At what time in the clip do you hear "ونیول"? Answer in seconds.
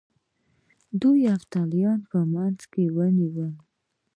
2.95-3.53